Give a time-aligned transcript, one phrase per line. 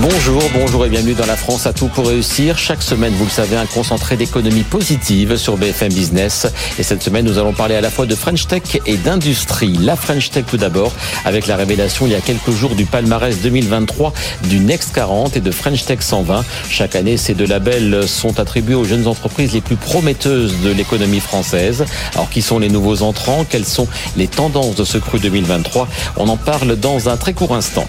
[0.00, 2.56] Bonjour, bonjour et bienvenue dans la France à tout pour réussir.
[2.56, 6.46] Chaque semaine, vous le savez, un concentré d'économie positive sur BFM Business.
[6.78, 9.72] Et cette semaine, nous allons parler à la fois de French Tech et d'industrie.
[9.72, 10.92] La French Tech tout d'abord,
[11.24, 14.12] avec la révélation il y a quelques jours du palmarès 2023
[14.44, 16.44] du Next 40 et de French Tech 120.
[16.70, 21.20] Chaque année, ces deux labels sont attribués aux jeunes entreprises les plus prometteuses de l'économie
[21.20, 21.84] française.
[22.14, 23.44] Alors, qui sont les nouveaux entrants?
[23.44, 27.52] Quelles sont les tendances de ce cru 2023 On en parle dans un très court
[27.56, 27.88] instant.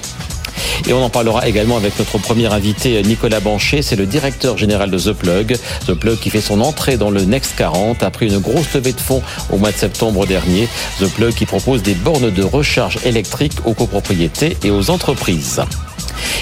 [0.88, 3.82] Et on en parlera également avec notre premier invité, Nicolas Bancher.
[3.82, 5.58] C'est le directeur général de The Plug.
[5.88, 9.00] The Plug qui fait son entrée dans le Next 40 après une grosse levée de
[9.00, 10.68] fonds au mois de septembre dernier.
[11.00, 15.62] The Plug qui propose des bornes de recharge électrique aux copropriétés et aux entreprises.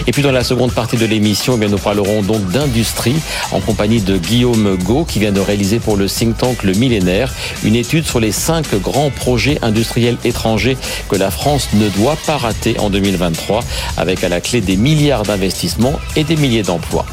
[0.08, 3.16] Et puis dans la seconde partie de l'émission, eh nous parlerons donc d'industrie
[3.52, 7.34] en compagnie de Guillaume Go qui vient de réaliser pour le think tank Le Millénaire
[7.64, 10.78] une étude sur les cinq grands projets industriels étrangers
[11.10, 13.64] que la France ne doit pas rater en 2023
[13.98, 17.06] avec à la clé des milliards d'investissements et des milliers d'emplois.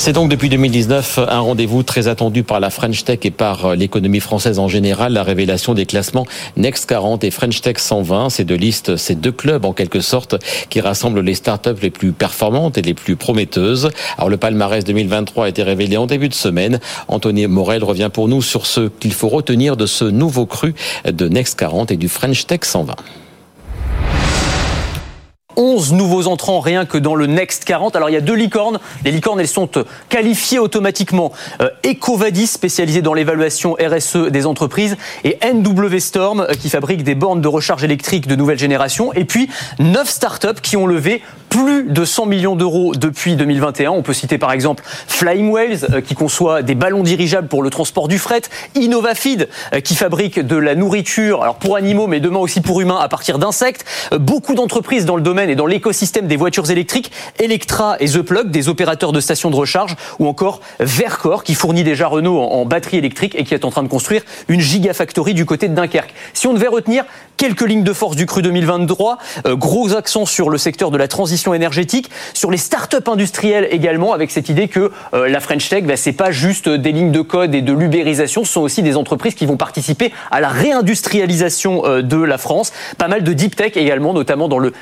[0.00, 3.74] C'est donc depuis 2019 un rendez-vous très attendu par la French Tech et par euh,
[3.74, 6.24] l'économie française en général, la révélation des classements
[6.56, 10.36] Next 40 et French Tech 120, ces deux listes, ces deux clubs en quelque sorte
[10.70, 13.90] qui rassemblent les startups les plus performantes et les plus prometteuses.
[14.16, 16.80] Alors le palmarès 2023 a été révélé en début de semaine.
[17.08, 21.28] Anthony Morel revient pour nous sur ce qu'il faut retenir de ce nouveau cru de
[21.28, 22.96] Next 40 et du French Tech 120.
[25.56, 27.96] 11 nouveaux entrants rien que dans le Next 40.
[27.96, 28.78] Alors il y a deux licornes.
[29.04, 31.32] Les licornes, elles sont euh, qualifiées automatiquement.
[31.60, 37.14] Euh, Ecovadis, spécialisé dans l'évaluation RSE des entreprises, et NW Storm, euh, qui fabrique des
[37.14, 39.12] bornes de recharge électrique de nouvelle génération.
[39.12, 43.90] Et puis 9 startups qui ont levé plus de 100 millions d'euros depuis 2021.
[43.90, 47.68] On peut citer par exemple Flying Whales, euh, qui conçoit des ballons dirigeables pour le
[47.68, 48.42] transport du fret,
[48.76, 49.48] InnovaFeed,
[49.84, 53.38] qui fabrique de la nourriture, alors pour animaux, mais demain aussi pour humains, à partir
[53.38, 53.84] d'insectes.
[54.12, 58.50] Beaucoup d'entreprises dans le domaine et dans l'écosystème des voitures électriques, Electra et The Plug,
[58.50, 62.98] des opérateurs de stations de recharge, ou encore Vercor, qui fournit déjà Renault en, batterie
[62.98, 66.14] électrique et qui est en train de construire une gigafactory du côté de Dunkerque.
[66.34, 67.04] Si on devait retenir
[67.36, 71.08] quelques lignes de force du cru 2023, euh, gros accent sur le secteur de la
[71.08, 75.84] transition énergétique, sur les start-up industrielles également, avec cette idée que euh, la French Tech,
[75.84, 78.96] bah, c'est pas juste des lignes de code et de l'ubérisation, ce sont aussi des
[78.96, 82.72] entreprises qui vont participer à la réindustrialisation euh, de la France.
[82.98, 84.72] Pas mal de deep tech également, notamment dans le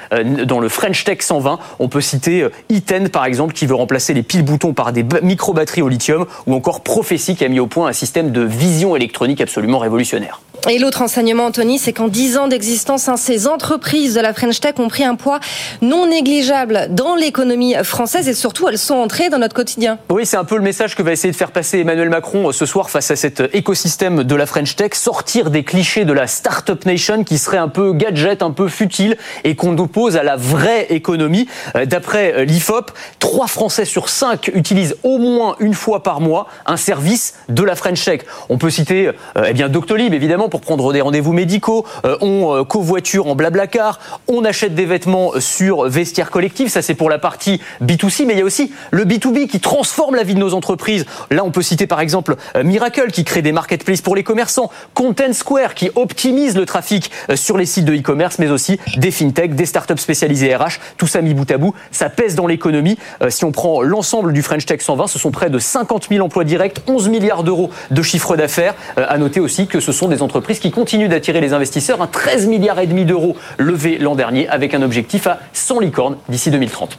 [0.45, 1.59] dans le French Tech 120.
[1.79, 5.89] On peut citer Iten par exemple qui veut remplacer les piles-boutons par des micro-batteries au
[5.89, 9.79] lithium ou encore Prophecy qui a mis au point un système de vision électronique absolument
[9.79, 10.41] révolutionnaire.
[10.67, 14.61] Et l'autre enseignement, Anthony, c'est qu'en 10 ans d'existence, hein, ces entreprises de la French
[14.61, 15.39] Tech ont pris un poids
[15.83, 19.99] non négligeable dans l'économie française et surtout elles sont entrées dans notre quotidien.
[20.11, 22.53] Oui, c'est un peu le message que va essayer de faire passer Emmanuel Macron euh,
[22.53, 26.27] ce soir face à cet écosystème de la French Tech, sortir des clichés de la
[26.27, 30.37] Startup Nation qui serait un peu gadget, un peu futile et qu'on oppose à la
[30.37, 31.47] vraie économie.
[31.77, 32.91] Euh, d'après euh, l'IFOP,
[33.21, 37.77] 3 Français sur 5 utilisent au moins une fois par mois un service de la
[37.77, 38.23] French Tech.
[38.49, 39.13] On peut citer
[39.47, 44.01] eh bien Doctolib évidemment pour prendre des rendez-vous médicaux, euh, on euh, covoiture en blablacar,
[44.27, 48.39] on achète des vêtements sur vestiaire collectif, ça c'est pour la partie B2C, mais il
[48.39, 51.07] y a aussi le B2B qui transforme la vie de nos entreprises.
[51.31, 54.71] Là, on peut citer par exemple euh, Miracle qui crée des marketplaces pour les commerçants,
[54.95, 59.55] Content Square qui optimise le trafic sur les sites de e-commerce, mais aussi des fintech,
[59.55, 62.99] des startups spécialisées RH, tout ça mis bout à bout, ça pèse dans l'économie.
[63.29, 66.45] Si on prend l'ensemble du French Tech 120, ce sont près de 50 000 emplois
[66.45, 68.75] directs, 11 milliards d'euros de chiffre d'affaires.
[68.97, 72.01] À noter aussi que ce sont des entreprises qui continue d'attirer les investisseurs.
[72.03, 76.17] Un 13 milliards et demi d'euros levés l'an dernier avec un objectif à 100 licornes
[76.29, 76.99] d'ici 2030.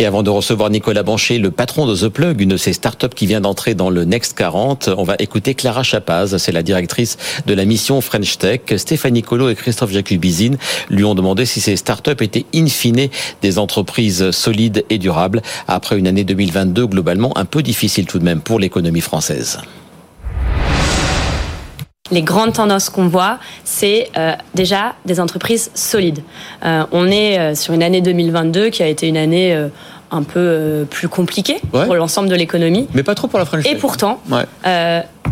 [0.00, 3.08] Et avant de recevoir Nicolas Bancher, le patron de The Plug, une de ces startups
[3.08, 7.16] qui vient d'entrer dans le Next 40, on va écouter Clara Chapaz, c'est la directrice
[7.46, 8.60] de la mission French Tech.
[8.76, 10.56] Stéphanie Colo et Christophe Jacubizine
[10.88, 13.08] lui ont demandé si ces startups étaient in fine
[13.42, 18.24] des entreprises solides et durables après une année 2022 globalement un peu difficile tout de
[18.24, 19.58] même pour l'économie française
[22.10, 26.20] les grandes tendances qu'on voit, c'est euh, déjà des entreprises solides.
[26.64, 29.68] Euh, on est euh, sur une année 2022 qui a été une année
[30.10, 32.88] un peu plus compliquée pour l'ensemble de l'économie.
[32.94, 34.20] Mais pas trop pour la French Et pourtant,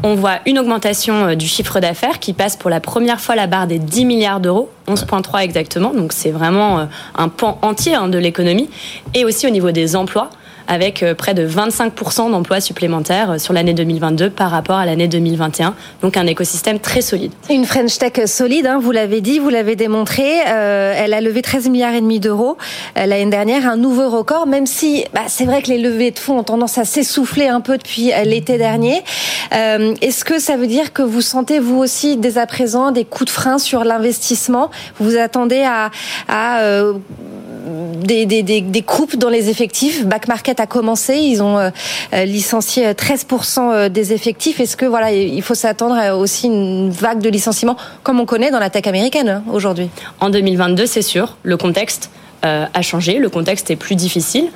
[0.03, 3.67] on voit une augmentation du chiffre d'affaires qui passe pour la première fois la barre
[3.67, 5.95] des 10 milliards d'euros, 11,3 exactement.
[5.95, 6.87] Donc c'est vraiment
[7.17, 8.69] un pan entier hein, de l'économie.
[9.15, 10.31] Et aussi au niveau des emplois.
[10.69, 15.75] Avec près de 25% d'emplois supplémentaires sur l'année 2022 par rapport à l'année 2021.
[16.03, 17.33] Donc un écosystème très solide.
[17.51, 20.27] Une French Tech solide, hein, vous l'avez dit, vous l'avez démontré.
[20.47, 22.57] elle a levé 13 milliards et demi d'euros
[22.95, 26.39] l'année dernière, un nouveau record, même si bah, c'est vrai que les levées de fonds
[26.39, 29.03] ont tendance à s'essouffler un peu depuis l'été dernier.
[29.53, 33.27] Est-ce que ça veut dire que vous sentez vous aussi dès à présent des coups
[33.27, 34.71] de frein sur l'investissement?
[34.99, 35.91] Vous vous attendez à,
[36.61, 36.95] euh,
[37.67, 40.07] des, des, coupes dans les effectifs.
[40.07, 41.71] Back Market a commencé, ils ont euh,
[42.25, 44.61] licencié 13% euh, des effectifs.
[44.61, 48.51] Est-ce que voilà, il faut s'attendre à aussi une vague de licenciements comme on connaît
[48.51, 49.89] dans la tech américaine hein, aujourd'hui?
[50.21, 52.11] En 2022, c'est sûr, le contexte
[52.43, 54.51] a changé, le contexte est plus difficile.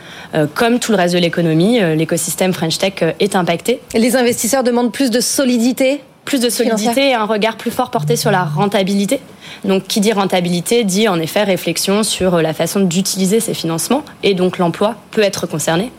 [0.55, 3.81] comme tout le reste de l'économie, l'écosystème French Tech est impacté.
[3.97, 8.15] Les investisseurs demandent plus de solidité plus de solidité et un regard plus fort porté
[8.15, 9.19] sur la rentabilité.
[9.65, 14.05] Donc, qui dit rentabilité dit en effet réflexion sur euh, la façon d'utiliser ces financements
[14.23, 15.91] et donc l'emploi peut être concerné.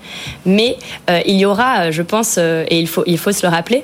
[0.46, 0.78] Mais
[1.10, 3.84] euh, il y aura, euh, je pense, et il faut, il faut se le rappeler,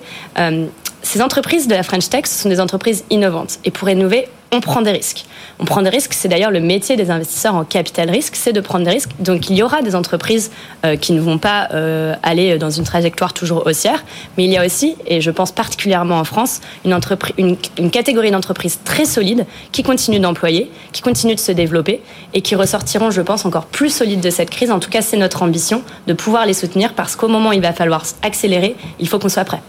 [1.08, 3.60] ces entreprises de la French Tech, ce sont des entreprises innovantes.
[3.64, 5.24] Et pour innover, on prend des risques.
[5.58, 8.60] On prend des risques, c'est d'ailleurs le métier des investisseurs en capital risque, c'est de
[8.60, 9.12] prendre des risques.
[9.20, 10.52] Donc il y aura des entreprises
[10.86, 14.04] euh, qui ne vont pas euh, aller dans une trajectoire toujours haussière,
[14.38, 16.98] mais il y a aussi, et je pense particulièrement en France, une,
[17.78, 22.02] une catégorie d'entreprises très solides qui continuent d'employer, qui continuent de se développer
[22.34, 24.72] et qui ressortiront, je pense, encore plus solides de cette crise.
[24.72, 27.62] En tout cas, c'est notre ambition de pouvoir les soutenir parce qu'au moment où il
[27.62, 29.62] va falloir accélérer, il faut qu'on soit prêt.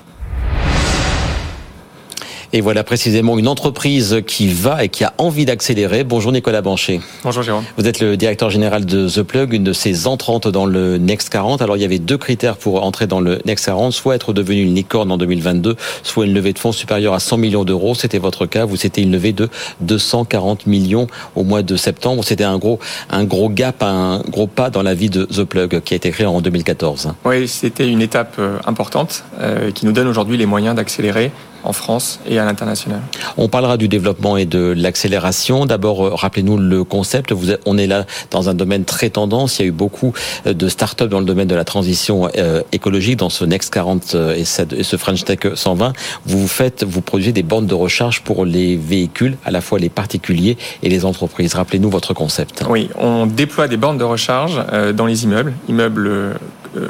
[2.55, 6.03] Et voilà précisément une entreprise qui va et qui a envie d'accélérer.
[6.03, 7.01] Bonjour Nicolas Bancher.
[7.23, 7.65] Bonjour Jérôme.
[7.77, 11.29] Vous êtes le directeur général de The Plug, une de ces entrantes dans le Next
[11.29, 11.61] 40.
[11.61, 14.63] Alors il y avait deux critères pour entrer dans le Next 40, soit être devenu
[14.63, 17.95] une licorne en 2022, soit une levée de fonds supérieure à 100 millions d'euros.
[17.95, 18.65] C'était votre cas.
[18.65, 19.51] Vous c'était une levée de
[19.83, 21.07] 240 millions
[21.37, 22.25] au mois de septembre.
[22.25, 22.79] C'était un gros,
[23.11, 26.11] un gros gap, un gros pas dans la vie de The Plug qui a été
[26.13, 27.13] créé en 2014.
[27.27, 31.31] Oui, c'était une étape euh, importante euh, qui nous donne aujourd'hui les moyens d'accélérer
[31.65, 33.01] en France et à l'international.
[33.37, 35.67] On parlera du développement et de l'accélération.
[35.67, 37.33] D'abord, euh, rappelez-nous le concept.
[37.33, 39.59] Vous on est là dans un domaine très tendance.
[39.59, 40.13] Il y a eu beaucoup
[40.47, 44.15] euh, de start-up dans le domaine de la transition euh, écologique, dans ce Next 40
[44.37, 45.93] et ce French Tech 120.
[46.27, 49.89] Vous faites, vous produisez des bornes de recharge pour les véhicules, à la fois les
[49.89, 51.55] particuliers et les entreprises.
[51.55, 52.65] Rappelez-nous votre concept.
[52.69, 54.63] Oui, on déploie des bornes de recharge
[54.95, 56.39] dans les immeubles, immeubles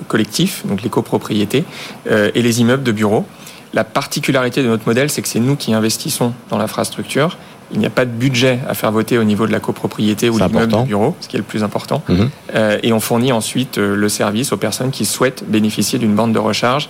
[0.09, 1.65] collectifs, donc les copropriétés,
[2.11, 3.25] et les immeubles de bureaux.
[3.75, 7.37] La particularité de notre modèle, c'est que c'est nous qui investissons dans l'infrastructure.
[7.71, 10.41] Il n'y a pas de budget à faire voter au niveau de la copropriété ou
[10.41, 12.03] du meuble du bureau, ce qui est le plus important.
[12.09, 12.31] Mhm.
[12.55, 16.33] Euh, et on fournit ensuite euh, le service aux personnes qui souhaitent bénéficier d'une bande
[16.33, 16.89] de recharge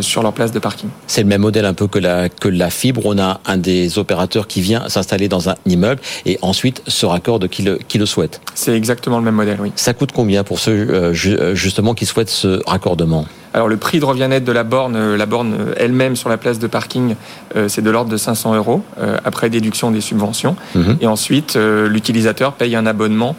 [0.00, 0.88] sur leur place de parking.
[1.06, 3.02] C'est le même modèle un peu que la, que la fibre.
[3.04, 7.48] On a un des opérateurs qui vient s'installer dans un immeuble et ensuite se raccorde
[7.48, 8.40] qui le, qui le souhaite.
[8.54, 9.72] C'est exactement le même modèle, oui.
[9.76, 13.26] Ça coûte combien pour ceux justement qui souhaitent ce raccordement?
[13.56, 16.36] Alors le prix de revient net de la borne, euh, la borne elle-même sur la
[16.36, 17.16] place de parking,
[17.56, 20.56] euh, c'est de l'ordre de 500 euros euh, après déduction des subventions.
[20.74, 20.98] Mhm.
[21.00, 23.34] Et ensuite, l'utilisateur paye un abonnement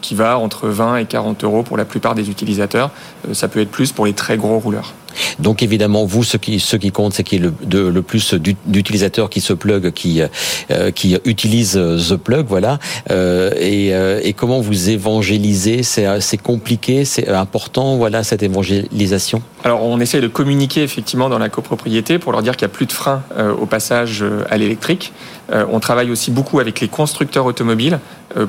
[0.00, 2.90] qui va entre 20 et 40 euros pour la plupart des utilisateurs.
[3.32, 4.94] ça peut être plus pour les très gros rouleurs.
[5.38, 8.34] Donc évidemment, vous, ce qui, ce qui compte, c'est qu'il y ait le, le plus
[8.34, 10.22] d'utilisateurs qui se plug, qui,
[10.70, 12.78] euh, qui utilisent The Plug, voilà.
[13.10, 15.82] Euh, et, euh, et, comment vous évangélisez?
[15.82, 19.42] C'est compliqué, c'est important, voilà, cette évangélisation?
[19.64, 22.74] Alors on essaie de communiquer effectivement dans la copropriété pour leur dire qu'il n'y a
[22.74, 23.22] plus de frein
[23.58, 25.12] au passage à l'électrique.
[25.52, 27.98] On travaille aussi beaucoup avec les constructeurs automobiles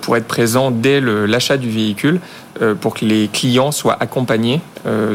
[0.01, 2.19] pour être présents dès l'achat du véhicule,
[2.79, 4.61] pour que les clients soient accompagnés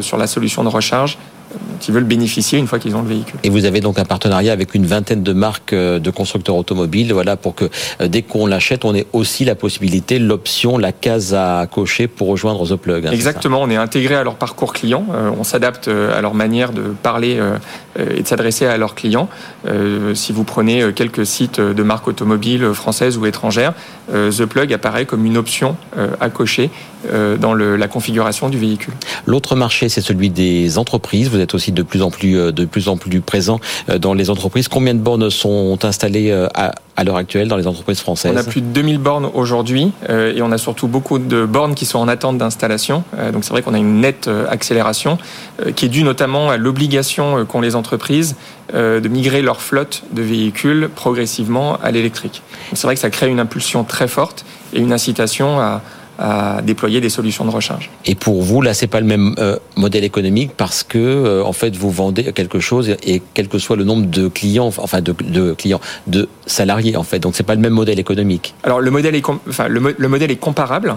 [0.00, 1.18] sur la solution de recharge
[1.80, 3.40] qui veulent bénéficier une fois qu'ils ont le véhicule.
[3.42, 7.12] Et vous avez donc un partenariat avec une vingtaine de marques euh, de constructeurs automobiles,
[7.12, 7.64] voilà, pour que
[8.00, 12.28] euh, dès qu'on l'achète, on ait aussi la possibilité, l'option, la case à cocher pour
[12.28, 13.06] rejoindre The Plug.
[13.06, 16.72] Hein, Exactement, on est intégré à leur parcours client, euh, on s'adapte à leur manière
[16.72, 17.40] de parler
[17.98, 19.28] et de s'adresser à leurs clients.
[20.14, 23.72] Si vous prenez quelques sites de marques automobiles françaises ou étrangères,
[24.08, 25.76] The Plug apparaît comme une option
[26.20, 26.70] à cocher
[27.38, 28.94] dans la configuration du véhicule.
[29.26, 31.28] L'autre marché, c'est celui des entreprises.
[31.28, 34.14] Vous êtes aussi de plus en plus, euh, de plus en plus présent euh, dans
[34.14, 34.68] les entreprises.
[34.68, 38.32] Combien de bornes sont installées euh, à, à l'heure actuelle dans les entreprises françaises?
[38.34, 41.86] On a plus de 2000 bornes aujourd'hui et on a surtout beaucoup de bornes qui
[41.86, 43.04] sont en attente d'installation.
[43.32, 45.16] donc c'est vrai qu'on a une nette accélération
[45.76, 48.36] qui est due notamment à l'obligation qu'ont les entreprises
[48.74, 52.42] de migrer leur flotte de véhicules progressivement à l'électrique.
[52.74, 55.80] C'est vrai que ça crée une impulsion très forte et une incitation à,
[56.20, 57.90] à déployer des solutions de recharge.
[58.04, 61.54] Et pour vous, là, c'est pas le même euh, modèle économique parce que euh, en
[61.54, 65.14] fait, vous vendez quelque chose et quel que soit le nombre de clients, enfin de,
[65.24, 67.20] de clients, de salariés, en fait.
[67.20, 68.54] Donc, c'est pas le même modèle économique.
[68.64, 70.96] Alors, le modèle est, enfin, le, modèle est comparable.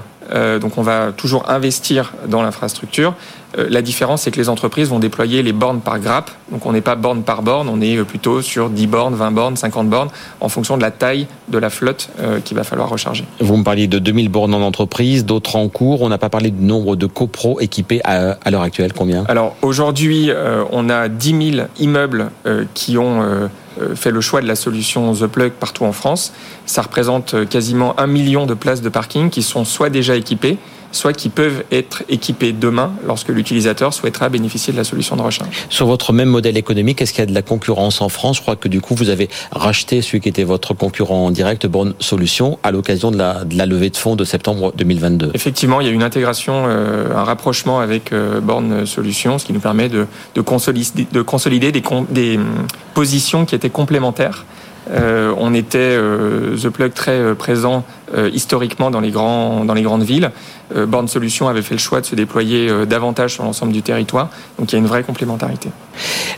[0.62, 3.16] donc on va toujours investir dans l'infrastructure.
[3.58, 6.32] Euh, la différence, c'est que les entreprises vont déployer les bornes par grappe.
[6.52, 9.56] Donc on n'est pas borne par borne, on est plutôt sur 10 bornes, 20 bornes,
[9.56, 13.26] 50 bornes, en fonction de la taille de la flotte euh, qu'il va falloir recharger.
[13.40, 16.02] Vous me parliez de 2000 bornes en entreprise, d'autres en cours.
[16.02, 18.94] On n'a pas parlé du nombre de copros équipés à, l'heure actuelle.
[18.94, 19.24] Combien?
[19.28, 22.30] Alors aujourd'hui, euh, on a 10 000 immeubles
[22.74, 23.50] qui ont
[23.96, 26.34] fait le choix de la solution The Plug partout en France.
[26.66, 30.58] Ça représente quasiment un million de places de parking qui sont soit déjà équipées,
[30.94, 35.66] soit qui peuvent être équipés demain lorsque l'utilisateur souhaitera bénéficier de la solution de recharge.
[35.70, 38.38] Sur votre même modèle économique, est-ce qu'il y a de la concurrence en France?
[38.38, 41.68] Je crois que du coup, vous avez racheté celui qui était votre concurrent en direct,
[41.68, 45.32] Born Solutions, à l'occasion de la, de la levée de fonds de septembre 2022.
[45.34, 49.54] Effectivement, il y a une intégration, euh, un rapprochement avec euh, Born Solutions, ce qui
[49.54, 54.46] nous permet de, de consolider, de consolider des, des hum, positions qui étaient complémentaires.
[54.92, 57.84] Euh, on était euh, The Plug très euh, présent
[58.32, 60.30] historiquement dans les, grandes villes.
[60.76, 64.30] Born Solutions avait fait le choix de se déployer davantage sur l'ensemble du territoire.
[64.60, 65.70] Donc il y a une vraie complémentarité.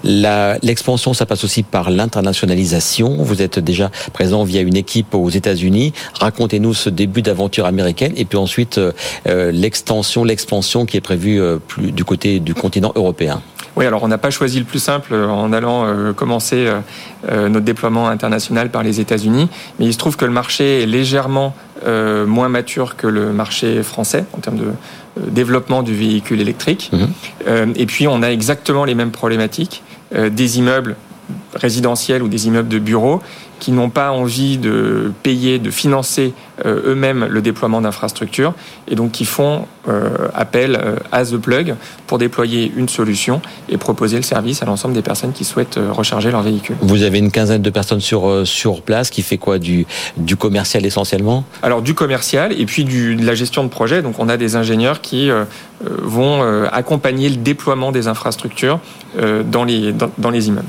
[0.06, 3.18] L'expansion, ça passe aussi par l'internationalisation.
[3.20, 5.92] Vous êtes déjà présent via une équipe aux États-Unis.
[6.18, 8.80] Racontez-nous ce début d'aventure américaine et puis ensuite
[9.25, 11.42] l'extension, l'expansion qui est prévue
[11.78, 13.42] du côté du continent européen.
[13.75, 16.67] Oui, alors on n'a pas choisi le plus simple euh, en allant euh, commencer
[17.29, 20.86] euh, notre déploiement international par les États-Unis, mais il se trouve que le marché est
[20.86, 21.55] légèrement
[22.25, 24.72] moins mature que le marché français en termes de
[25.29, 26.89] développement du véhicule électrique.
[26.91, 27.74] Mhm.
[27.75, 30.96] Et puis on a exactement les mêmes problématiques, des immeubles
[31.56, 33.22] résidentiels ou des immeubles de bureaux
[33.60, 36.34] qui n'ont pas envie de payer, de financer
[36.66, 38.54] euh, eux-mêmes le déploiement d'infrastructures
[38.88, 41.76] et donc qui font euh, appel euh, à The Plug
[42.08, 46.32] pour déployer une solution et proposer le service à l'ensemble des personnes qui souhaitent recharger
[46.32, 46.76] leur véhicule.
[46.82, 49.60] Vous avez une quinzaine de personnes sur, sur place qui fait quoi?
[49.60, 49.86] Du,
[50.18, 51.44] du commercial essentiellement?
[51.64, 54.02] Alors du commercial et puis du, de la gestion de projet.
[54.02, 55.30] Donc on a des ingénieurs qui
[55.82, 58.80] vont accompagner le déploiement des infrastructures
[59.46, 60.68] dans, les, dans, les immeubles.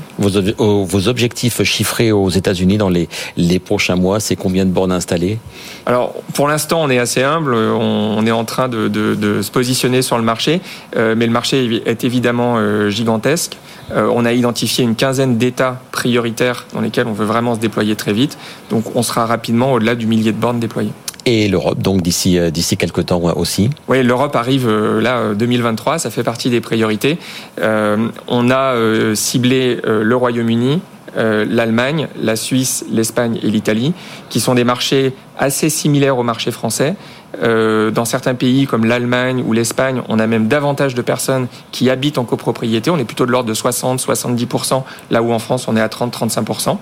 [0.83, 3.07] Vos, objectifs chiffrés aux États-Unis dans les,
[3.37, 5.39] les prochains mois, c'est combien de bornes installées?
[5.85, 7.53] Alors, pour l'instant, on est assez humble.
[7.53, 10.61] On, est en train de, se positionner sur le marché,
[10.95, 13.57] euh, mais le marché est évidemment euh, gigantesque.
[13.91, 17.95] Euh, on a identifié une quinzaine d'États prioritaires dans lesquels on veut vraiment se déployer
[17.95, 18.37] très vite.
[18.69, 20.91] Donc, on sera rapidement au-delà du millier de bornes déployées
[21.27, 23.69] et l'Europe, donc d'ici d'ici quelques temps aussi.
[23.89, 27.17] Oui, l'Europe arrive là 2023, ça fait partie des priorités.
[27.59, 28.75] on a
[29.13, 30.79] ciblé le Royaume-Uni,
[31.15, 33.93] l'Allemagne, la Suisse, l'Espagne et l'Italie,
[34.29, 36.95] qui sont des marchés assez similaire au marché français.
[37.43, 41.89] Euh, dans certains pays comme l'Allemagne ou l'Espagne, on a même davantage de personnes qui
[41.89, 42.89] habitent en copropriété.
[42.89, 46.77] On est plutôt de l'ordre de 60-70%, là où en France on est à 30-35%.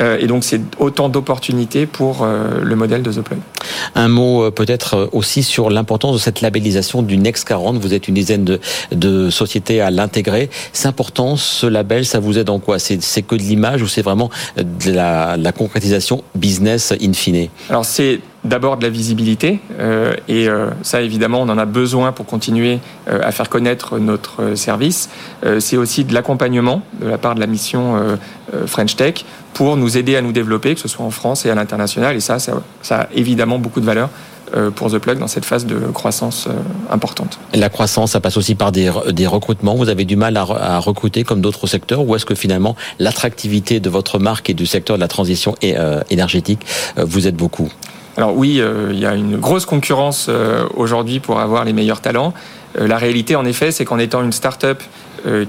[0.00, 3.38] Euh, et donc c'est autant d'opportunités pour euh, le modèle de The Plug.
[3.94, 7.78] Un mot peut-être aussi sur l'importance de cette labellisation du Next 40.
[7.78, 8.60] Vous êtes une dizaine de,
[8.92, 10.48] de sociétés à l'intégrer.
[10.72, 12.78] C'est important ce label, ça vous aide en quoi?
[12.78, 17.48] C'est que de l'image ou c'est vraiment de la, la concrétisation business in fine?
[17.82, 22.26] C'est d'abord de la visibilité euh, et euh, ça évidemment on en a besoin pour
[22.26, 25.08] continuer euh, à faire connaître notre service.
[25.60, 28.18] c'est aussi de l'accompagnement de la part de la mission
[28.66, 31.54] French Tech pour nous aider à nous développer, que ce soit en France et à
[31.54, 32.16] l'international.
[32.16, 34.08] Et ça, ça, a évidemment beaucoup de valeur
[34.74, 36.48] pour The Plug dans cette phase de croissance
[36.90, 37.38] importante.
[37.54, 38.88] La croissance, ça passe aussi par des,
[39.26, 39.74] recrutements.
[39.74, 43.90] Vous avez du mal à recruter comme d'autres secteurs ou est-ce que finalement l'attractivité de
[43.90, 45.54] votre marque et du secteur de la transition
[46.10, 46.64] énergétique
[46.96, 47.70] vous aide beaucoup?
[48.22, 52.00] Alors oui, euh, il y a une grosse concurrence euh, aujourd'hui pour avoir les meilleurs
[52.00, 52.34] talents.
[52.78, 54.80] Euh, la réalité, en effet, c'est qu'en étant une start-up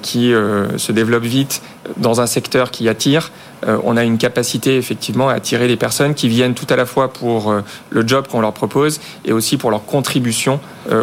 [0.03, 0.31] qui
[0.77, 1.63] se développe vite
[1.97, 3.31] dans un secteur qui attire,
[3.65, 7.11] on a une capacité effectivement à attirer des personnes qui viennent tout à la fois
[7.11, 7.51] pour
[7.89, 10.59] le job qu'on leur propose et aussi pour leur contribution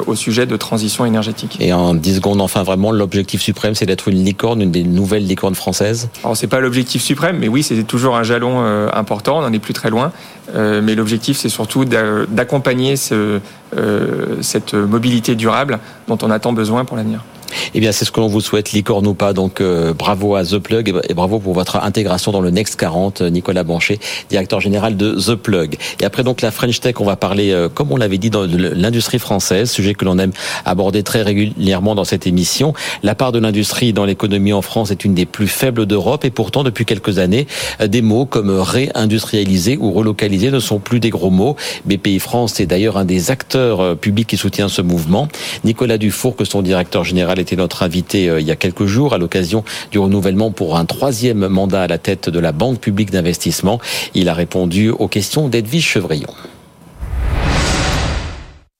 [0.06, 1.56] au sujet de transition énergétique.
[1.60, 5.26] Et en 10 secondes, enfin vraiment, l'objectif suprême, c'est d'être une licorne, une des nouvelles
[5.26, 8.60] licornes françaises Alors c'est pas l'objectif suprême, mais oui, c'est toujours un jalon
[8.92, 10.12] important, on n'en est plus très loin.
[10.54, 13.40] Euh, mais l'objectif, c'est surtout d'accompagner ce,
[13.76, 17.24] euh, cette mobilité durable dont on a tant besoin pour l'avenir.
[17.74, 19.32] Eh bien, c'est ce que l'on vous souhaite, licorne ou pas.
[19.32, 23.22] Donc, euh, bravo à The Plug et bravo pour votre intégration dans le Next 40.
[23.22, 25.76] Nicolas Banchet, directeur général de The Plug.
[26.00, 28.46] Et après, donc, la French Tech, on va parler, euh, comme on l'avait dit, dans
[28.46, 30.32] l'industrie française, sujet que l'on aime
[30.64, 32.74] aborder très régulièrement dans cette émission.
[33.02, 36.30] La part de l'industrie dans l'économie en France est une des plus faibles d'Europe et
[36.30, 37.46] pourtant, depuis quelques années,
[37.80, 41.56] euh, des mots comme réindustrialiser ou relocaliser ne sont plus des gros mots.
[41.84, 45.28] BPI France est d'ailleurs un des acteurs publics qui soutient ce mouvement.
[45.64, 49.14] Nicolas Dufour, que son directeur général était notre invité euh, il y a quelques jours
[49.14, 53.10] à l'occasion du renouvellement pour un troisième mandat à la tête de la Banque publique
[53.10, 53.80] d'investissement.
[54.14, 56.32] Il a répondu aux questions d'Edwige Chevrillon.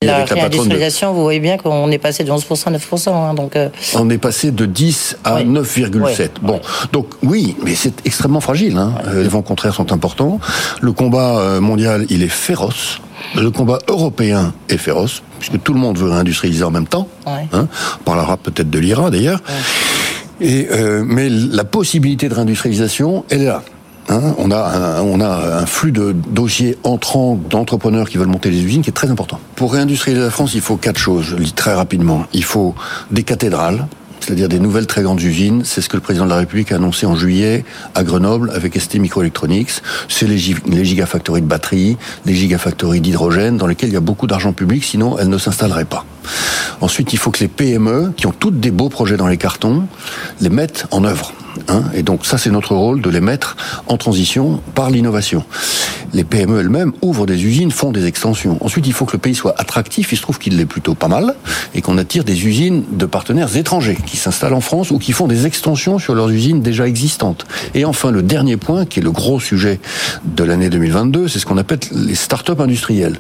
[0.03, 3.11] La réindustrialisation, vous voyez bien qu'on est passé de 11% à 9%.
[3.11, 6.31] Hein, donc, euh, On est passé de 10 à 9,7.
[6.41, 6.61] Bon,
[6.93, 8.79] donc oui, mais c'est extrêmement fragile.
[8.79, 8.95] Hein.
[9.09, 10.41] Euh, les vents contraires sont importants.
[10.81, 13.01] Le combat mondial, il est féroce.
[13.37, 17.09] Le combat européen est féroce, puisque tout le monde veut réindustrialiser en même temps.
[17.27, 17.69] Hein.
[18.01, 19.41] On parlera peut-être de l'IRA d'ailleurs.
[20.41, 20.69] Et,
[21.05, 23.63] mais la possibilité de réindustrialisation, elle est là.
[24.09, 28.51] Hein, on, a un, on a un flux de dossiers entrants d'entrepreneurs qui veulent monter
[28.51, 29.39] les usines qui est très important.
[29.55, 32.25] Pour réindustrialiser la France, il faut quatre choses, je le dis très rapidement.
[32.33, 32.75] Il faut
[33.13, 33.87] des cathédrales,
[34.21, 35.63] c'est-à-dire des nouvelles très grandes usines.
[35.65, 38.79] C'est ce que le président de la République a annoncé en juillet à Grenoble avec
[38.79, 39.83] ST Microelectronics.
[40.09, 41.97] C'est les, gigafactories de batteries,
[42.27, 45.85] les gigafactories d'hydrogène dans lesquelles il y a beaucoup d'argent public, sinon elles ne s'installerait
[45.85, 46.05] pas.
[46.81, 49.87] Ensuite, il faut que les PME, qui ont toutes des beaux projets dans les cartons,
[50.41, 51.33] les mettent en œuvre.
[51.69, 55.45] Hein et donc ça, c'est notre rôle de les mettre en transition par l'innovation.
[56.13, 58.59] Les PME elles-mêmes ouvrent des usines, font des extensions.
[58.61, 60.13] Ensuite, il faut que le pays soit attractif.
[60.13, 61.35] Il se trouve qu'il l'est plutôt pas mal
[61.75, 65.29] et qu'on attire des usines de partenaires étrangers qui s'installent en France ou qui font
[65.29, 67.47] des extensions sur leurs usines déjà existantes.
[67.75, 69.81] Et enfin, le dernier point, qui est le gros sujet
[70.25, 73.19] de l'année 2022, c'est ce qu'on appelle les start-up industrielles.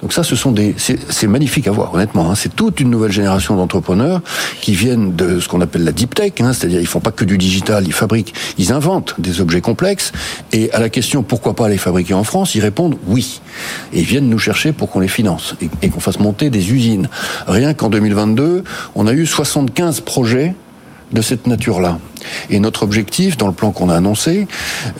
[0.00, 2.30] Donc ça, ce sont des, c'est magnifique à voir, honnêtement.
[2.30, 4.20] Hein c'est toute une nouvelle génération d'entrepreneurs
[4.60, 7.24] qui viennent de ce qu'on appelle la deep tech, hein, c'est-à-dire ils font pas que
[7.24, 10.10] du digital, ils fabriquent, ils inventent des objets complexes.
[10.52, 13.40] Et à la question pourquoi pas les fabriquer en France, ils répondent oui.
[13.92, 17.08] Et ils viennent nous chercher pour qu'on les finance et, qu'on fasse monter des usines.
[17.46, 18.64] Rien qu'en 2022,
[18.96, 20.56] on a eu 75 projets
[21.12, 22.00] de cette nature-là.
[22.50, 24.48] Et notre objectif, dans le plan qu'on a annoncé,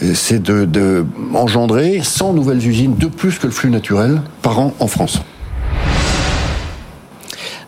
[0.04, 4.60] euh, c'est de, de engendrer 100 nouvelles usines de plus que le flux naturel par
[4.60, 5.22] an en France.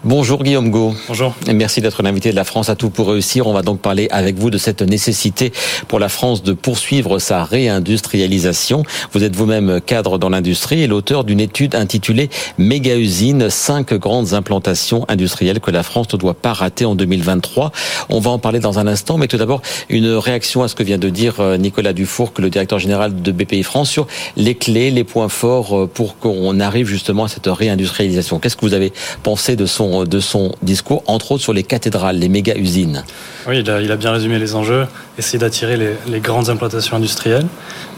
[0.07, 0.95] Bonjour Guillaume Go.
[1.09, 1.35] Bonjour.
[1.47, 3.47] Et merci d'être l'invité de la France à tout pour réussir.
[3.47, 5.51] On va donc parler avec vous de cette nécessité
[5.89, 8.83] pour la France de poursuivre sa réindustrialisation.
[9.15, 14.35] Vous êtes vous-même cadre dans l'industrie et l'auteur d'une étude intitulée Méga usine, cinq grandes
[14.35, 17.73] implantations industrielles que la France ne doit pas rater en 2023.
[18.11, 20.83] On va en parler dans un instant, mais tout d'abord une réaction à ce que
[20.83, 24.07] vient de dire euh, Nicolas Dufour, que le directeur général de BPI France, sur
[24.37, 28.39] les clés, les points forts euh, pour qu'on arrive justement à cette réindustrialisation.
[28.39, 28.93] Qu'est-ce que vous avez
[29.23, 33.05] pensé de son de son discours, entre autres sur les cathédrales, les méga-usines.
[33.47, 34.87] Oui, il a, bien résumé les enjeux,
[35.19, 37.47] essayer d'attirer les, grandes implantations industrielles,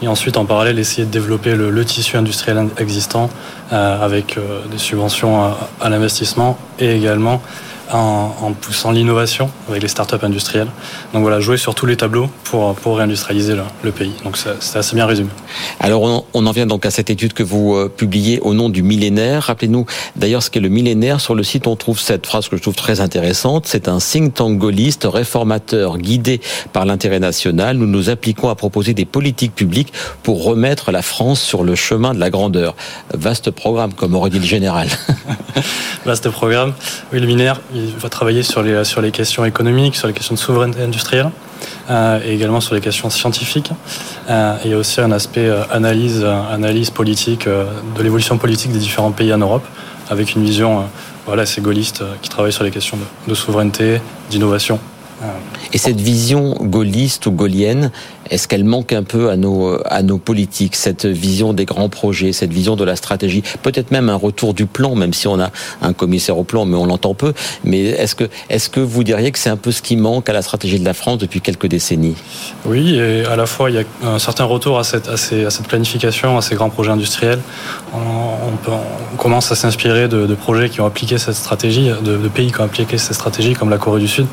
[0.03, 3.29] et ensuite en parallèle essayer de développer le, tissu industriel existant
[3.71, 7.41] euh, avec euh, des subventions à l'investissement et également
[7.91, 10.67] en, poussant l'innovation avec les startups industrielles.
[11.13, 14.13] Donc voilà, jouer sur tous les tableaux pour, pour réindustrialiser le, pays.
[14.23, 15.29] Donc c'est assez bien résumé.
[15.79, 18.69] Alors on, on, en vient donc à cette étude que vous euh, publiez au nom
[18.69, 19.43] du millénaire.
[19.43, 21.21] Rappelez-nous d'ailleurs ce qu'est le millénaire.
[21.21, 23.65] Sur le site, on trouve cette phrase que je trouve très intéressante.
[23.67, 26.41] C'est un think tank gaulliste réformateur guidé
[26.73, 27.77] par l'intérêt national.
[27.77, 32.13] Nous nous appliquons à proposer des politiques publiques pour remettre la France sur le chemin
[32.13, 32.75] de la grandeur.
[33.13, 34.89] Vaste programme, comme aurait dit le général.
[36.05, 36.73] Vaste programme.
[37.13, 40.35] Oui, le millénaire, il va travailler sur les, sur les questions économiques, sur les questions
[40.35, 41.31] de souveraineté industrielle.
[41.89, 43.71] Euh, et également sur les questions scientifiques.
[44.29, 48.79] Euh, il y a aussi un aspect euh, analyse, analyse politique de l'évolution politique des
[48.79, 49.65] différents pays en Europe,
[50.09, 50.83] avec une vision
[51.25, 54.79] voilà, assez gaulliste qui travaille sur les questions de souveraineté, d'innovation.
[55.73, 57.91] Et cette vision gaulliste ou gaulienne,
[58.29, 62.33] est-ce qu'elle manque un peu à nos, à nos politiques, cette vision des grands projets,
[62.33, 65.51] cette vision de la stratégie, peut-être même un retour du plan, même si on a
[65.81, 67.33] un commissaire au plan, mais on l'entend peu.
[67.63, 70.33] Mais est-ce que, est-ce que vous diriez que c'est un peu ce qui manque à
[70.33, 72.15] la stratégie de la France depuis quelques décennies?
[72.65, 75.67] Oui, et à la fois il y a un certain retour à cette, à, cette
[75.67, 77.39] planification, à ces grands projets industriels.
[77.93, 77.97] On,
[79.17, 82.97] commence à s'inspirer de, projets qui ont appliqué cette stratégie, de, pays qui ont appliqué
[82.97, 84.27] cette stratégie, comme la Corée du Sud.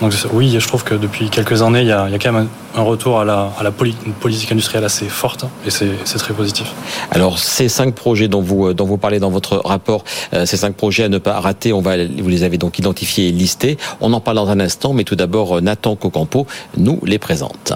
[0.00, 2.32] Donc oui, je trouve que depuis quelques années, il y a, il y a quand
[2.32, 6.34] même un, un retour à la à la politique industrielle assez forte et c'est très
[6.34, 6.72] positif.
[7.10, 10.74] Alors ces cinq projets dont vous dont vous parlez dans votre rapport, euh, ces cinq
[10.74, 13.76] projets à ne pas rater, on va vous les avez donc identifiés et listés.
[14.00, 17.74] On en parle dans un instant, mais tout d'abord Nathan Cocampo nous les présente.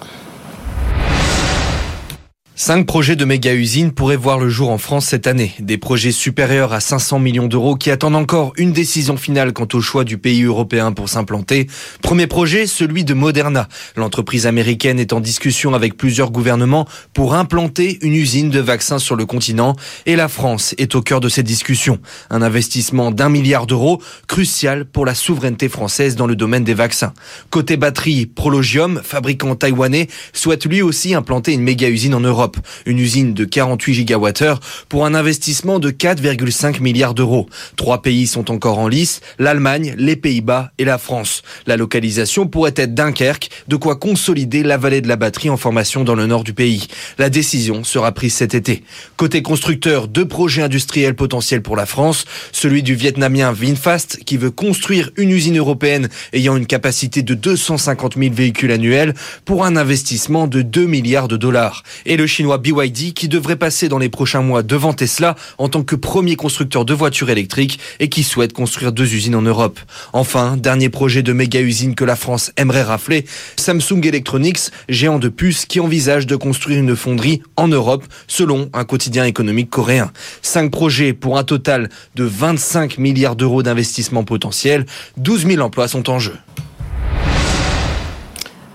[2.60, 5.52] Cinq projets de méga-usines pourraient voir le jour en France cette année.
[5.60, 9.80] Des projets supérieurs à 500 millions d'euros qui attendent encore une décision finale quant au
[9.80, 11.68] choix du pays européen pour s'implanter.
[12.02, 13.68] Premier projet, celui de Moderna.
[13.94, 19.14] L'entreprise américaine est en discussion avec plusieurs gouvernements pour implanter une usine de vaccins sur
[19.14, 22.00] le continent et la France est au cœur de ces discussions.
[22.28, 27.12] Un investissement d'un milliard d'euros crucial pour la souveraineté française dans le domaine des vaccins.
[27.50, 32.47] Côté batterie, Prologium, fabricant taïwanais, souhaite lui aussi implanter une méga-usine en Europe
[32.86, 37.48] Une usine de 48 gigawattheures pour un investissement de 4,5 milliards d'euros.
[37.76, 41.42] Trois pays sont encore en lice, l'Allemagne, les Pays-Bas et la France.
[41.66, 46.04] La localisation pourrait être Dunkerque, de quoi consolider la vallée de la batterie en formation
[46.04, 46.88] dans le nord du pays.
[47.18, 48.82] La décision sera prise cet été.
[49.16, 52.24] Côté constructeur, deux projets industriels potentiels pour la France.
[52.52, 58.16] Celui du vietnamien Vinfast qui veut construire une usine européenne ayant une capacité de 250
[58.16, 61.82] 000 véhicules annuels pour un investissement de 2 milliards de dollars.
[62.38, 66.36] Chinois BYD qui devrait passer dans les prochains mois devant Tesla en tant que premier
[66.36, 69.80] constructeur de voitures électriques et qui souhaite construire deux usines en Europe.
[70.12, 73.24] Enfin, dernier projet de méga usine que la France aimerait rafler,
[73.56, 78.84] Samsung Electronics, géant de puces qui envisage de construire une fonderie en Europe selon un
[78.84, 80.12] quotidien économique coréen.
[80.40, 84.86] Cinq projets pour un total de 25 milliards d'euros d'investissement potentiel.
[85.16, 86.34] 12 000 emplois sont en jeu.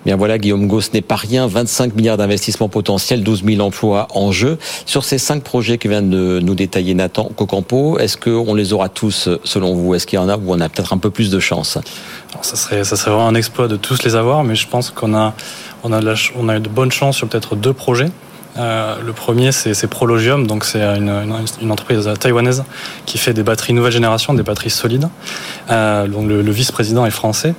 [0.06, 1.48] Bien voilà, Guillaume Gauss n'est pas rien.
[1.48, 4.58] 25 milliards d'investissements potentiels, 12 000 emplois en jeu.
[4.86, 8.90] Sur ces cinq projets que vient de nous détailler Nathan Cocampo, est-ce qu'on les aura
[8.90, 9.96] tous selon vous?
[9.96, 11.78] Est-ce qu'il y en a où on a peut-être un peu plus de chance?
[12.42, 15.16] Ça serait, ça serait vraiment un exploit de tous les avoir, mais je pense qu'on
[15.16, 15.34] a,
[15.84, 16.02] on a,
[16.36, 18.12] on a de bonnes chances sur peut-être deux projets.
[18.58, 22.64] Euh, le premier, c'est Prologium, donc c'est une, entreprise taïwanaise
[23.06, 25.10] qui fait des batteries nouvelle génération, des batteries solides.
[25.70, 27.56] Euh, donc le, vice-président est français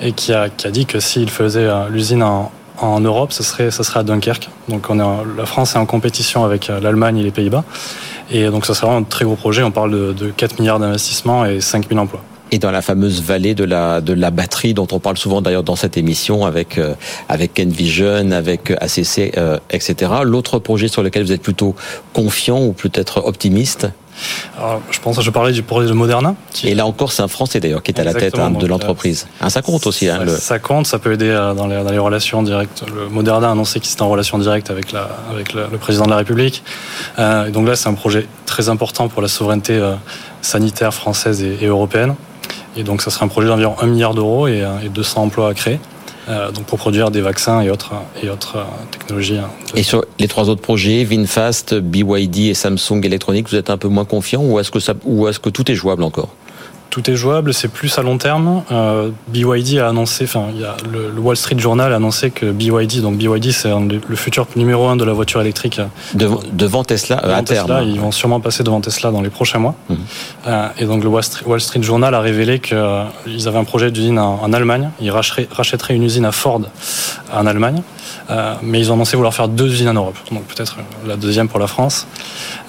[0.00, 2.50] et qui a, qui a dit que s'il faisait euh, l'usine en,
[3.00, 4.50] Europe, ce serait, ce serait à Dunkerque.
[4.68, 7.64] Donc la France est en compétition avec l'Allemagne et les Pays-Bas.
[8.30, 9.64] Et donc ça serait vraiment un très gros projet.
[9.64, 13.54] On parle de, de 4 milliards d'investissements et 5000 emplois et dans la fameuse vallée
[13.54, 16.94] de la de la batterie dont on parle souvent d'ailleurs dans cette émission avec euh,
[17.28, 20.12] avec Envision, avec ACC, euh, etc.
[20.24, 21.74] L'autre projet sur lequel vous êtes plutôt
[22.12, 23.88] confiant ou peut-être optimiste
[24.58, 26.34] alors, je pense je parlais du projet de Moderna.
[26.64, 29.26] Et là encore, c'est un Français d'ailleurs qui est à la tête hein, de l'entreprise.
[29.40, 30.08] Hein, ça compte aussi.
[30.08, 32.84] Hein, ça, compte, ça peut aider euh, dans les, dans les relations directes.
[32.92, 36.10] Le Moderna a annoncé qu'il était en relation directe avec, la, avec le, président de
[36.10, 36.62] la République.
[37.18, 39.94] Euh, et donc là, c'est un projet très important pour la souveraineté euh,
[40.42, 42.14] sanitaire française et, et européenne.
[42.78, 44.62] Et donc, ça sera un projet d'environ 1 milliard d'euros et,
[44.94, 45.80] 200 euh, emplois à créer.
[46.28, 49.38] Euh, donc pour produire des vaccins et autres, euh, technologies.
[49.38, 53.78] Hein, et sur les trois autres projets, Vinfast, BYD et Samsung Electronics, vous êtes un
[53.78, 54.70] peu moins confiant ou est-ce
[55.06, 56.28] ou est-ce que tout est jouable encore?
[56.90, 58.62] Tout est jouable, c'est plus à long terme.
[58.70, 60.46] Euh, BYD a annoncé, enfin,
[60.90, 64.96] le, Wall Street Journal a annoncé que BYD, donc BYD, c'est le futur numéro un
[64.96, 65.80] de la voiture électrique.
[66.14, 67.82] devant Tesla, euh, à terme.
[67.84, 69.74] Ils vont sûrement passer devant Tesla dans les prochains mois.
[69.88, 69.96] Mhm.
[70.46, 73.04] Euh, et donc le Wall Street, Journal a révélé qu'ils euh,
[73.46, 74.90] avaient un projet d'usine en, en, Allemagne.
[75.00, 76.62] Ils rachèteraient une usine à Ford
[77.32, 77.82] en Allemagne.
[78.30, 81.48] Euh, mais ils ont annoncé vouloir faire deux usines en Europe, donc peut-être la deuxième
[81.48, 82.06] pour la France.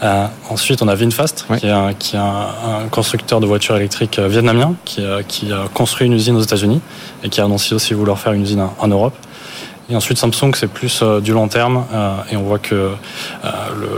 [0.01, 4.08] Euh, ensuite, on a Vinfast, qui est, un, qui est un, constructeur de voitures électriques
[4.17, 6.81] euh, vietnamien, qui, qui, a construit une usine aux États-Unis
[7.23, 9.13] et qui a annoncé aussi vouloir faire une usine en, Europe.
[9.89, 11.83] Et ensuite, Samsung, c'est plus du long terme,
[12.31, 12.91] et on voit que
[13.43, 13.89] le,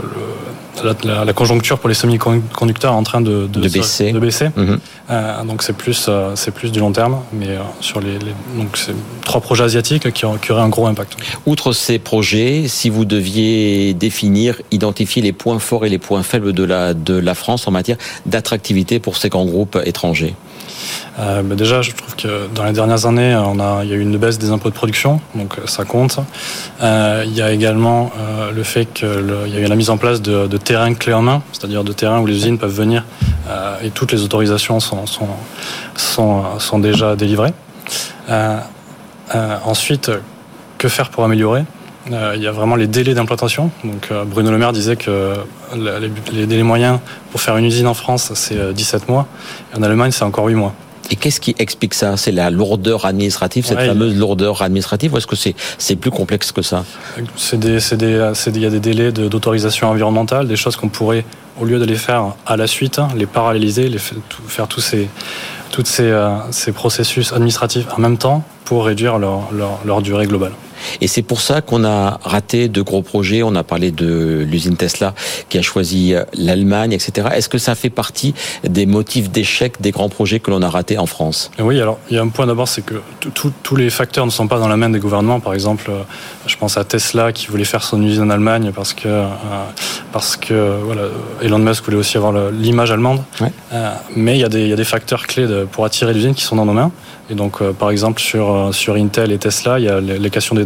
[0.84, 4.12] la, la, conjoncture pour les semi-conducteurs est en train de, de, baisser.
[4.12, 4.48] De baisser.
[4.56, 4.78] Mhm.
[5.10, 8.34] Euh, donc c'est plus, euh, c'est plus du long terme, mais euh, sur les, les
[8.56, 11.16] donc c'est trois projets asiatiques qui, qui, auraient un gros impact.
[11.46, 16.52] Outre ces projets, si vous deviez définir, identifier les points forts et les points faibles
[16.52, 20.34] de la, de la France en matière d'attractivité pour ces grands groupes étrangers
[21.18, 24.00] euh, déjà, je trouve que dans les dernières années, on a, il y a eu
[24.00, 26.18] une baisse des impôts de production, donc euh, ça compte.
[26.82, 28.10] Euh, il y a également
[28.54, 29.08] le fait qu'il
[29.48, 32.20] y a eu la mise en place de, terrains clés en main, c'est-à-dire de terrains
[32.20, 33.04] où les usines peuvent venir
[33.82, 35.28] et toutes les autorisations sont, sont,
[35.96, 37.52] sont, sont déjà délivrées.
[39.64, 40.10] Ensuite,
[40.78, 41.64] que faire pour améliorer?
[42.10, 43.70] Il y a vraiment les délais d'implantation.
[43.84, 45.34] Donc Bruno Le Maire disait que
[45.74, 46.98] les, les, délais moyens
[47.30, 49.26] pour faire une usine en France, c'est 17 mois.
[49.72, 50.74] Et en Allemagne, c'est encore 8 mois.
[51.10, 52.16] Et qu'est-ce qui explique ça?
[52.16, 56.62] C'est la lourdeur administrative, cette fameuse lourdeur administrative, ou est-ce que c'est plus complexe que
[56.62, 56.84] ça?
[57.18, 61.26] Il y a des délais d'autorisation environnementale, des choses qu'on pourrait,
[61.60, 65.08] au lieu de les faire à la suite, les paralléliser, les faire tous ces
[65.70, 70.26] tous ces, euh, ces processus administratifs en même temps pour réduire leur, leur, leur durée
[70.26, 70.52] globale.
[71.00, 73.42] Et c'est pour ça qu'on a raté de gros projets.
[73.42, 75.14] On a parlé de l'usine Tesla
[75.48, 77.28] qui a choisi euh, l'Allemagne, etc.
[77.34, 80.98] Est-ce que ça fait partie des motifs d'échec des grands projets que l'on a ratés
[80.98, 81.50] en France?
[81.58, 82.94] Oui, alors il y a un point d'abord, c'est que
[83.30, 85.40] tous les facteurs ne sont pas dans la main des gouvernements.
[85.40, 86.02] Par exemple, euh,
[86.46, 89.26] je pense à Tesla qui voulait faire son usine en Allemagne parce que, euh,
[90.12, 91.02] parce que voilà,
[91.42, 93.22] Elon Musk voulait aussi avoir l'image allemande.
[94.16, 96.34] mais il y, a des, il y a des facteurs clés de, pour attirer l'usine
[96.34, 96.90] qui sont dans nos mains.
[97.30, 100.64] Et donc, par exemple, sur, sur Intel et Tesla, il y a les questions des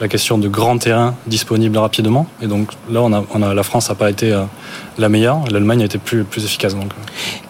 [0.00, 2.26] la question de grands terrains disponibles rapidement.
[2.42, 4.44] Et donc là, on a, on a la France n'a pas été euh,
[5.00, 6.74] la meilleure, l'Allemagne a été plus, plus efficace.
[6.74, 6.90] Donc.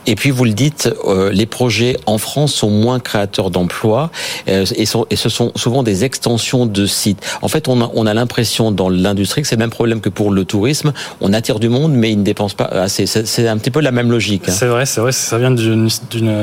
[0.07, 4.11] Et puis vous le dites, euh, les projets en France sont moins créateurs d'emplois
[4.49, 7.25] euh, et, et, ce sont souvent des extensions de sites.
[7.43, 10.09] En fait, on a, on a l'impression dans l'industrie que c'est le même problème que
[10.09, 10.93] pour le tourisme.
[11.21, 13.07] On attire du monde, mais ils ne dépensent pas assez.
[13.07, 14.49] C'est un petit peu la même logique.
[14.49, 14.53] Hein.
[14.53, 15.13] C'est vrai, c'est vrai.
[15.13, 15.89] Ça vient d'une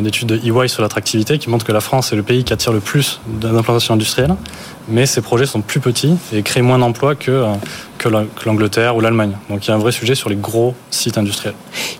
[0.06, 2.74] étude de EY sur l'attractivité qui montre que la France est le pays qui attire
[2.74, 4.36] le plus d'implantations industrielles
[4.88, 7.54] mais ces projets sont plus petits et créent moins d'emplois que, euh,
[7.98, 9.34] que l'Angleterre ou l'Allemagne.
[9.50, 10.76] Donc il y a un vrai sujet sur les gros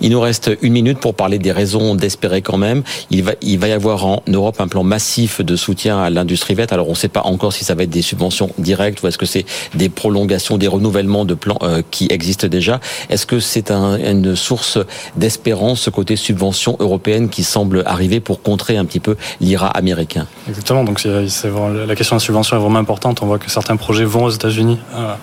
[0.02, 2.84] Il nous reste une minute pour parler des raisons d'espérer quand même.
[3.10, 6.56] Il va, il va y avoir en Europe un plan massif de soutien à l'industrie
[6.56, 6.74] verte.
[6.74, 9.18] Alors on ne sait pas encore si ça va être des subventions directes ou est-ce
[9.18, 12.80] que c'est des prolongations, des renouvellements de plans euh, qui existent déjà.
[13.10, 14.78] Est-ce que c'est un, une source
[15.16, 20.28] d'espérance, ce côté subvention européenne qui semble arriver pour contrer un petit peu l'IRA américain?
[20.48, 20.84] Exactement.
[20.84, 23.22] Donc c'est, la question de la subvention est vraiment importante.
[23.22, 25.16] On voit que certains projets vont aux États-Unis euh,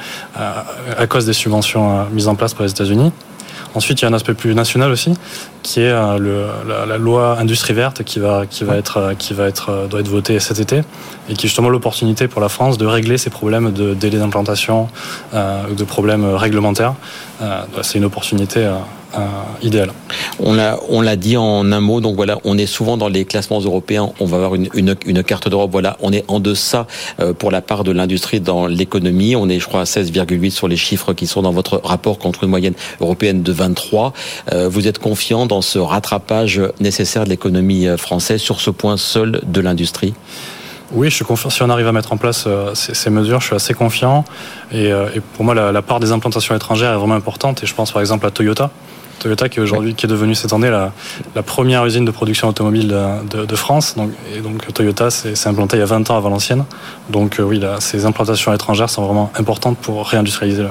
[0.96, 3.12] à cause des subventions euh, mises en place par les États-Unis.
[3.74, 5.12] Ensuite, il y a un aspect plus national aussi,
[5.62, 6.46] qui est euh, le,
[6.86, 10.38] la, loi industrie verte qui va, qui va être, qui va être, doit être votée
[10.38, 10.82] cet été,
[11.28, 14.88] et qui est justement l'opportunité pour la France de régler ces problèmes de délai d'implantation,
[15.34, 16.94] euh, de problèmes réglementaires.
[17.82, 18.74] c'est une opportunité euh,
[19.62, 19.90] idéal.
[20.38, 23.24] On l'a, on l'a dit en un mot, donc voilà, on est souvent dans les
[23.24, 26.86] classements européens, on va avoir une, une, une carte d'Europe, voilà, on est en deçà
[27.20, 30.68] euh, pour la part de l'industrie dans l'économie, on est je crois à 16,8 sur
[30.68, 34.12] les chiffres qui sont dans votre rapport contre une moyenne européenne de 23.
[34.52, 39.40] Euh, vous êtes confiant dans ce rattrapage nécessaire de l'économie française sur ce point seul
[39.46, 40.14] de l'industrie?
[40.92, 41.50] Oui, je suis confiant.
[41.50, 44.24] Si on arrive à mettre en place ces, mesures, je suis assez confiant.
[44.70, 44.92] Et,
[45.34, 47.62] pour moi, la, la, part des implantations étrangères est vraiment importante.
[47.64, 48.70] Et je pense par exemple à Toyota,
[49.18, 50.92] Toyota qui est aujourd'hui qui est devenue cette année la,
[51.34, 52.94] la, première usine de production automobile
[53.30, 53.94] de, de, France.
[53.96, 56.64] Donc, et donc Toyota s'est implanté il y a 20 ans à Valenciennes.
[57.10, 60.64] Donc euh, oui, là, ces implantations étrangères sont vraiment importantes pour réindustrialiser.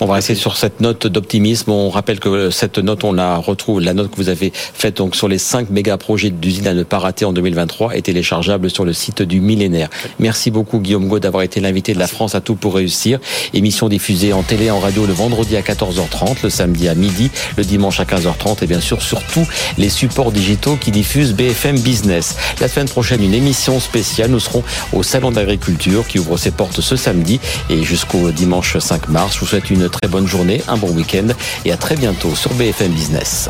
[0.00, 1.70] On va rester sur cette note d'optimisme.
[1.70, 5.16] On rappelle que cette note, on la retrouve, la note que vous avez faite donc
[5.16, 8.84] sur les 5 méga projets d'usine à ne pas rater en 2023 est téléchargeable sur
[8.84, 9.88] le site du millénaire.
[10.18, 13.18] Merci beaucoup Guillaume Gaud d'avoir été l'invité de la France à tout pour réussir.
[13.52, 17.64] Émission diffusée en télé, en radio le vendredi à 14h30, le samedi à midi, le
[17.64, 22.36] dimanche à 15h30 et bien sûr surtout les supports digitaux qui diffusent BFM Business.
[22.60, 24.30] La semaine prochaine, une émission spéciale.
[24.30, 29.08] Nous serons au Salon d'agriculture qui ouvre ses portes ce samedi et jusqu'au dimanche 5
[29.08, 29.34] mars.
[29.34, 31.28] Je vous souhaite une très bonne journée, un bon week-end
[31.64, 33.48] et à très bientôt sur BFM Business.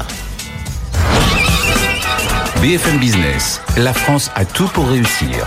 [2.61, 5.47] BFM Business, la France a tout pour réussir.